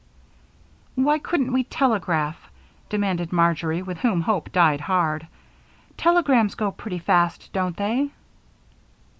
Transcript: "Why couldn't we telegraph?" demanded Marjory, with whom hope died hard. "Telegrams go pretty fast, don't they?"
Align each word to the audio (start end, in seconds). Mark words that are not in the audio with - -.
"Why 0.95 1.19
couldn't 1.19 1.53
we 1.53 1.63
telegraph?" 1.63 2.49
demanded 2.89 3.31
Marjory, 3.31 3.83
with 3.83 3.99
whom 3.99 4.21
hope 4.21 4.51
died 4.51 4.81
hard. 4.81 5.27
"Telegrams 5.95 6.55
go 6.55 6.71
pretty 6.71 6.97
fast, 6.97 7.53
don't 7.53 7.77
they?" 7.77 8.09